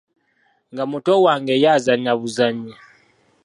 Nga 0.71 0.83
muto 0.91 1.13
wange 1.25 1.53
ye 1.61 1.67
azannya 1.77 2.13
buzannyi? 2.21 2.73